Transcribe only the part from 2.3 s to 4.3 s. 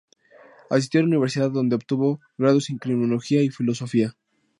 grados en criminología y filosofía.